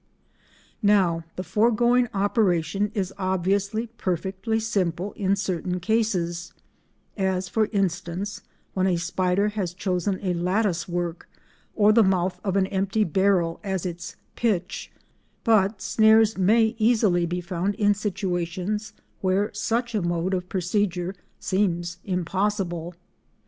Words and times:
Now 0.81 1.25
the 1.35 1.43
foregoing 1.43 2.07
operation 2.11 2.89
is 2.95 3.13
obviously 3.19 3.85
perfectly 3.85 4.59
simple 4.59 5.11
in 5.13 5.35
certain 5.35 5.79
cases, 5.79 6.53
as, 7.15 7.47
for 7.47 7.67
instance 7.71 8.41
when 8.73 8.87
a 8.87 8.95
spider 8.97 9.49
has 9.49 9.75
chosen 9.75 10.17
lattice 10.43 10.87
work, 10.89 11.29
or 11.75 11.93
the 11.93 12.01
mouth 12.03 12.39
of 12.43 12.55
an 12.55 12.65
empty 12.65 13.03
barrel 13.03 13.59
as 13.63 13.85
its 13.85 14.15
"pitch," 14.35 14.91
but 15.43 15.83
snares 15.83 16.35
may 16.35 16.73
easily 16.79 17.27
be 17.27 17.39
found 17.39 17.75
in 17.75 17.93
situations 17.93 18.93
where 19.19 19.53
such 19.53 19.93
a 19.93 20.01
mode 20.01 20.33
of 20.33 20.49
procedure 20.49 21.13
seems 21.39 21.99
impossible. 22.03 22.95